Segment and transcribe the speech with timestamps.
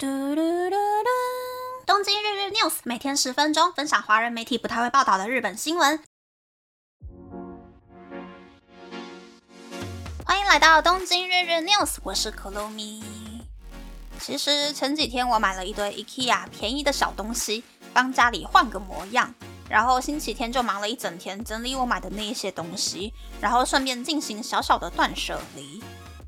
[0.00, 1.08] 嘟嘟嘟嘟！
[1.84, 6.00] 东京日日 news 每天十分钟，分享华人媒体不太会报道的日本新闻。
[10.24, 13.02] 欢迎来到东京日日 news，我是可露咪。
[14.20, 19.34] 其实前几天我买了一堆 IKEA 便宜的小东西，帮家里换个模样。
[19.68, 25.82] 然后星期天就忙了一整天整理我买的那一些东西，然后顺便进行小小的断舍离。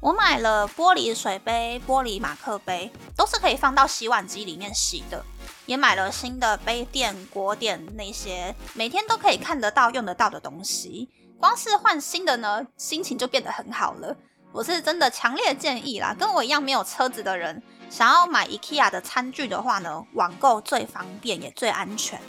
[0.00, 5.24] 我买了玻璃水杯、玻璃马克杯，都是可以放到洗碗机里面洗的。
[5.64, 11.08] 也买了新的杯垫、锅垫那些，每天都可以看得到、用得到的东西。
[11.40, 14.16] 光是换新的呢，心情就变得很好了。
[14.52, 22.20] 我是真的强烈建议啦，跟我一样没有车子的人，想要买 IKEA 的餐具的话呢，网购最方便也最安全。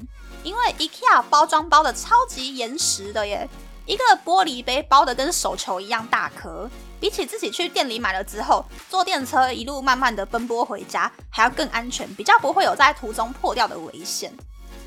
[0.44, 3.48] 因为 IKEA 包装包的超级严实的耶，
[3.88, 6.70] 一个玻璃杯包的跟手球一样大颗。
[7.00, 14.36] 比起自己去店里买了之后，坐电车一路慢慢的奔波回家，还要更安全，比较不会有在途中破掉的危险。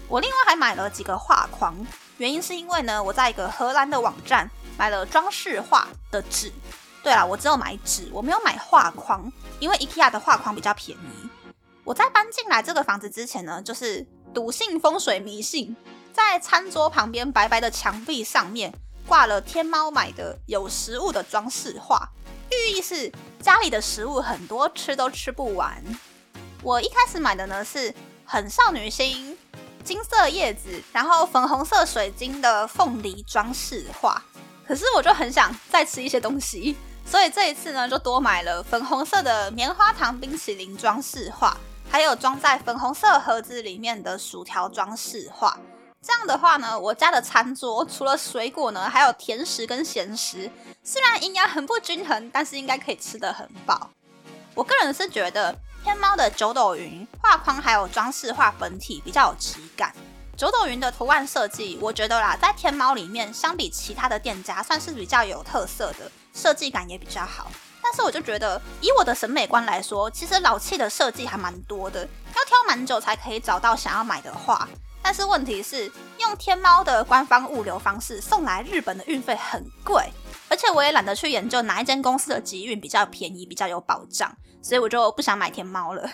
[0.09, 1.75] 我另外还买了几个画框，
[2.19, 6.53] 原因是因为呢，我在一个荷兰的网站买了装饰画的纸。
[7.03, 11.29] 对了，我只有买纸，我没有买画框，因为 IKEA 的画框比较便宜。
[11.85, 15.77] 我在搬进来这个房子之前呢，就是笃信风水迷信，
[16.13, 18.75] 在餐桌旁边白白的墙壁上面。
[19.11, 22.09] 挂了天猫买的有食物的装饰画，
[22.53, 23.11] 寓意是
[23.43, 25.83] 家里的食物很多，吃都吃不完。
[26.63, 27.93] 我一开始买的呢是
[28.25, 29.37] 很少女心，
[29.83, 34.23] 金色叶子，然后粉红色水晶的凤梨装饰画。
[34.65, 41.57] 可是我就很想再吃一些东西，所以这一次呢就多买了粉红色的棉花糖冰淇淋装饰画，
[41.91, 45.59] 还有装在粉红色盒子里面的薯条装饰画。
[46.03, 50.51] 这样的话呢，我家的餐桌除了水果呢，还有甜食跟咸食。
[50.83, 53.91] 虽然营养很不均衡，但是应该可以吃得很饱。
[54.55, 59.95] 我个人是觉得天猫的九斗云画框还有装饰画本体比较有质感。
[60.39, 67.53] 九斗云的图案设计，我觉得啦，在天猫里面相比其他的店家算是比较有特色的，设计感也比较好。
[67.83, 74.67] 但是我就觉得，以我的审美观来说，其实老气的设计还蛮多的，要挑蛮久才可以找到想要买的画。
[75.03, 80.05] 但是问题是，用天猫的官方物流方式送来日本的运费很贵，
[80.49, 86.09] 而且我也懒得去研究哪一间公司的集运比较便宜、比较有保障，所以我就不想买天猫了。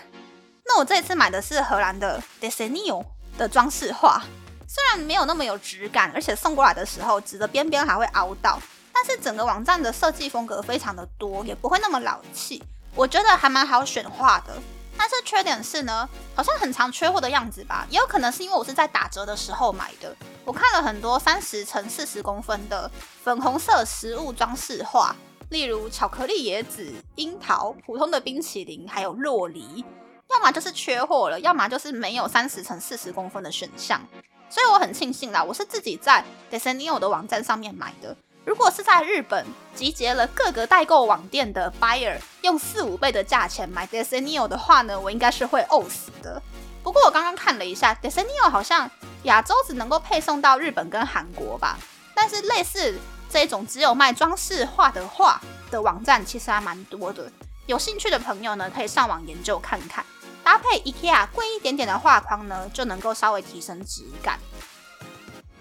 [0.64, 3.04] 那我这次买的是荷兰的 Desenio
[3.36, 4.22] 的装饰画，
[4.66, 8.58] 虽然没有那么有质感，而且送过来的时候纸的边边还会凹到，
[8.94, 12.62] 但是整个网站的设计风格非常的多，也不会那么老气，
[12.94, 14.54] 我觉得还蛮好选画的。
[14.98, 20.14] 但是缺点是呢，好像很常缺货的样子吧，也有可能是因为我是在打折的时候买的。
[20.44, 22.90] 我看了很多三十乘四十公分的
[23.22, 25.14] 粉红色食物装饰画，
[25.50, 29.84] 例如巧克力椰子、樱桃、普通的冰淇淋，还有洛梨，
[30.30, 34.00] 要么就是缺货了，要么就是没有三十乘四十公分的选项。
[34.48, 38.16] 所以我很庆幸啦，我是自己在 Desenio 的网站上面买的。
[38.46, 46.40] 如果是在日本集结了各个代购网店的 buyer，用四五倍的价钱买 Desenio 的话呢，我应该是会呕死的。
[46.80, 48.88] 不过我刚刚看了一下，Desenio 好像
[49.24, 51.76] 亚洲只能够配送到日本跟韩国吧。
[52.14, 52.96] 但是类似
[53.28, 57.28] 这种只有卖装饰画的画的网站，其实还蛮多的。
[57.66, 60.06] 有兴趣的朋友呢，可以上网研究看看。
[60.44, 64.38] 搭配 IKEA 贵一点点的画框呢，就能够稍微提升质感。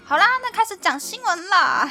[0.06, 1.90] 好啦，那开始讲新闻啦。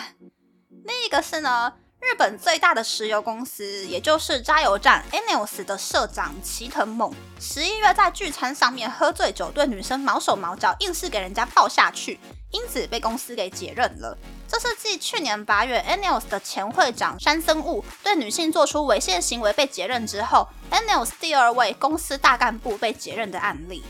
[0.84, 14.16] 另一个是呢，日本最大的石油公司，也就是加油站 Enels 的社长齐藤猛，十一月在聚餐上面喝醉酒，对女生毛手毛脚，硬是给人家抱下去，因此被公司给解任了。
[14.46, 23.82] 这是继去年八月 Enels 的前会长山森悟对女性做出猥亵行为被解任之后，Enels 第二位公司大干部被解任的案例。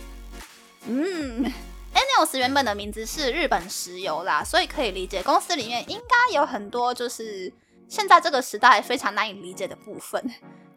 [0.87, 1.53] 嗯。
[1.95, 7.53] Eneos 原本的名字是日本石油啦，所以可以理解公司里面应该有很多就是
[7.89, 10.23] 现在这个时代非常难以理解的部分。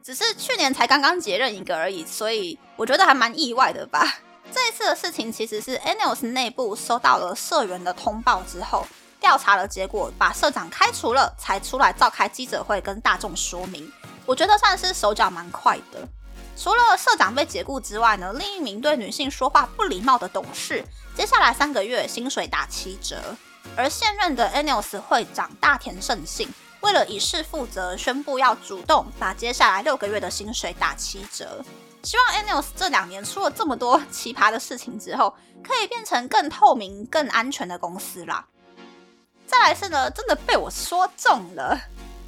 [0.03, 4.19] 只是去年才刚刚接任一个而已，所以我觉得还蛮意外的吧。
[4.53, 8.87] 这一次的事情其实是 Eneos 内部收到了社员的通报之后，
[9.19, 13.91] 调查的结果把社长开除了，才出来召开记者会跟大众说明。
[14.25, 16.08] 我觉得算是手脚蛮快的。
[16.57, 20.83] 除了社长被解雇之外呢，另一名对女性说话不礼貌的董事，
[21.15, 23.35] 接下来三个月薪水打七折。
[23.75, 26.49] 而现任的 Eneos 会长大田胜信，
[26.81, 31.63] 为了以事负责，宣布要主动把接下来六个月的薪水打七折。
[32.01, 38.47] 希望 Eneos 这两年出了这么多奇葩的事情之后，可以变成更透明、更安全的公司啦。
[39.45, 41.79] 再来是呢，真的被我说中了。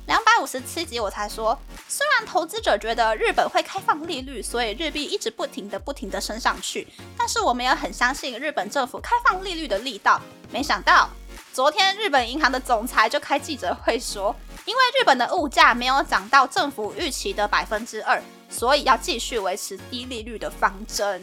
[0.09, 1.56] 两百五十七集我才说，
[1.88, 10.19] 虽然投资者觉得日本会开放利率，所以日币一直不停的不停的升上去，但是我们也很相信日本政府开放利率的力道。
[10.50, 11.07] 没想到
[11.53, 14.35] 昨天日本银行的总裁就开记者会说，
[14.65, 18.19] 因为日本的物价没有涨到政府预期的百分之二，
[18.50, 21.21] 所以要继续维持低利率的方针。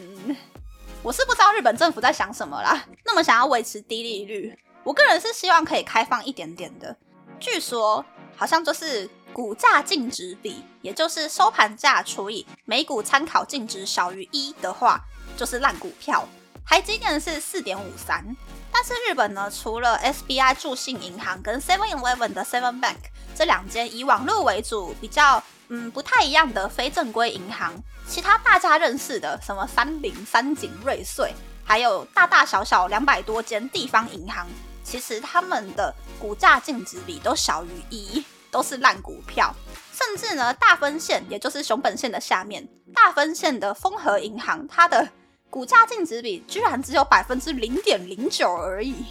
[1.03, 4.57] 我是不知道日本政府在想什么啦，那么想要维持低利率。
[4.85, 6.95] 我个人是希望可以开放一点点的，
[7.37, 8.05] 据说
[8.37, 15.01] 好像就是股价净值比，也就是收盘价除以每股参考净值小于一的话，
[15.35, 16.25] 就是烂股票。
[16.65, 18.23] 台积电是四点五三，
[18.71, 22.97] 但是日本呢，除了 SBI 住信银行跟 Seven Eleven 的 Seven Bank
[23.35, 27.73] 这两间以网络为主、比较嗯不太一样的非正规银行，
[28.05, 31.33] 其他大家认识的什么三菱、三井、瑞穗，
[31.63, 34.45] 还有大大小小两百多间地方银行。
[34.87, 39.53] 其实他们的股价净值比都小于一，都是烂股票。
[39.91, 45.05] 甚至呢，大分县也就是熊本县的下面，大分县的丰和银行，它的
[45.49, 49.03] 股价净值比居然只有百分之零点零九而已。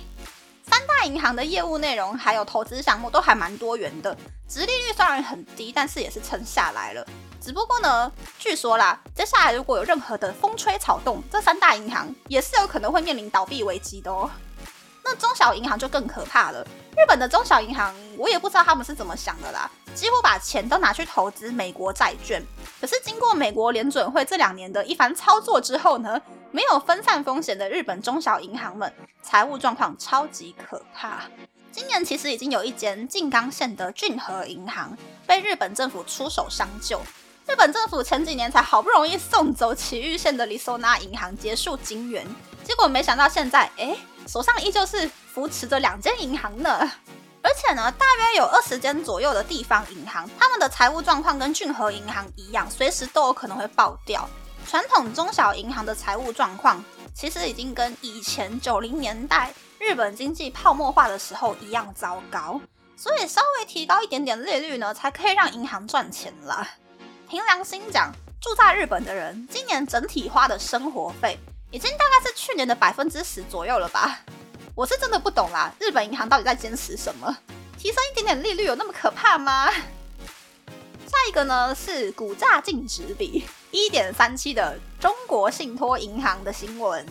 [0.62, 4.16] 三大银行的业务内容还有投资项目都还蛮多元的，
[4.48, 7.06] 殖利率虽然很低，但是也是撑下来了。
[7.38, 14.30] 只不过呢，据说啦，接下来如果有任何的风吹草动，这三大银行也是有可能会面临倒闭危机的哦。
[15.08, 16.66] 那中小银行就更可怕了。
[16.96, 22.42] 日本的中小银行，我也不知道他们是怎么想的啦，几乎把钱都拿去投资美国债券。
[22.80, 26.20] 可是经过美国联准会这两年的一番操作之后呢，
[26.50, 28.92] 没有分散风险的日本中小银行们
[29.22, 31.22] 财务状况超级可怕。
[31.70, 37.00] 今年其实已经有一间静冈县的俊和银行被日本政府出手相救。
[37.46, 42.26] 日本政府前几年才好不容易送走埼玉县的里索纳银行结束金援，
[42.64, 43.96] 结果没想到现在，哎。
[44.26, 46.78] 手上依旧是扶持着两间银行呢，
[47.42, 54.28] 而且呢，大约有二十间左右的地方银行，他们的财务状况跟俊和银行一样，随时都有可能会爆掉。
[54.68, 56.84] 传统中小银行的财务状况，
[57.14, 62.60] 其实已经跟以前九零年代日本经济泡沫化的时候一样糟糕，
[62.96, 66.68] 所以稍微提高一点点利率呢，才可以让银行赚钱啦。
[67.28, 71.38] 凭良心讲，住在日本的人，今年整体花的生活费。
[71.76, 74.20] 已经大概是去年的百分之十左右了吧？
[74.74, 77.36] 我是真的不懂啦，日本银行到底在坚持什么？
[77.76, 79.70] 提升一点点利率有那么可怕吗？
[79.70, 87.06] 下一个呢是股价净值比一点三七的中国信托银行的新闻。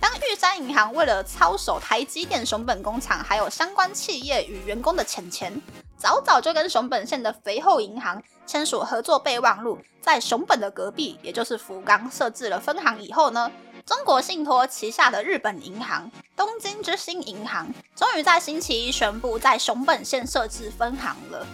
[0.00, 5.62] 当玉山银行为了操守台积电熊本工厂还有相关企业与员工的钱钱。
[6.00, 13.52] 早早就跟熊本县的肥厚银行签署合作备忘录，在熊本的隔壁，也就是福冈设置了分行以后呢，
[13.84, 21.46] 中国信托旗下的日本银行东京之星银行终于在星期一宣布在熊本县设置分行了。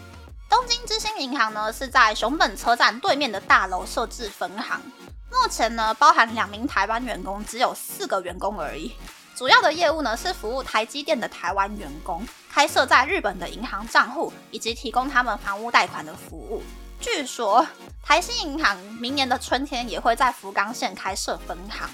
[0.48, 4.80] 东京之星银行呢是在熊本车站对面的大楼设置分行，
[5.28, 8.92] 目前呢包含两名台湾员工，只有四个员工而已。
[9.36, 16.62] 主要的业务呢是服务台积电的台湾员工，开设在日本的银行账户，以及提供他们房屋贷款的服务。
[16.98, 17.66] 据说
[18.02, 21.86] 台新银行明年的春天也会在福冈县开设分行。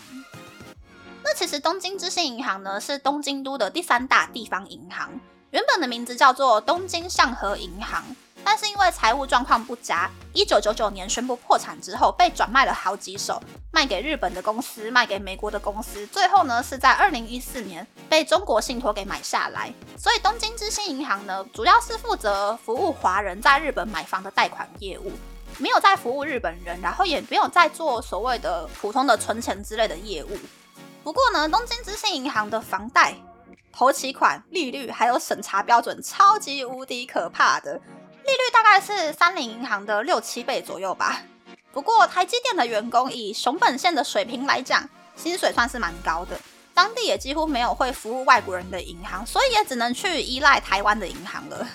[1.25, 5.11] 那其实东京之星银行呢是东京都的第三大地方银行，
[5.51, 8.05] 原本的名字叫做东京上河银行。
[8.45, 19.73] 但是因为财务状况不佳，一九九九年宣布破产之后，被转卖了好几手，卖给日本的公司，卖给美国的公司，最后呢是在二零一四年被中国信托给买下来。
[19.97, 25.13] 所以东京之星银行呢，主要是负责服务华人在日本买房的贷款业务，
[25.59, 30.39] 没有在服务日本人，然后也没有在做所谓的普通的存钱之类的业务。
[31.05, 33.15] 不过呢，东京之星银行的房贷、
[33.73, 37.81] 头期款、利率还有审查标准，超级无敌可怕的。
[38.25, 41.23] 利率大概是三菱银行的六七倍左右吧。
[41.73, 46.39] 不过台积电的员工以熊本县的水平来讲，薪水算是蛮高的。
[46.75, 51.69] 当地也几乎没有会服务外国人的银行，所以也只能去依赖台湾的银行了。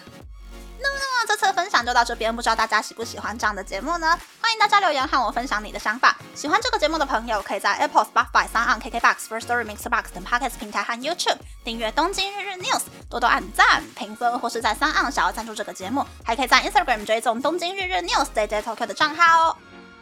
[0.80, 4.18] 那么这次分享就到这边，不知道大家喜不喜欢这样的节目呢？
[4.42, 6.16] 欢迎大家留言和我分享你的想法。
[6.36, 12.80] 喜欢这个节目的朋友，可以在 Apple、Spotify、Sound、KKBox、First Story Mix Box 等 Podcast 平台和 YouTube 订阅《东京日日 News》，
[13.10, 19.58] 多多按赞、评分，或是在 Sound 想要赞助这个节目，还可以在 Instagram 追踪《东京日日 News》Day Day Tokyo 的账号哦。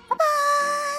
[0.07, 0.94] 拜拜。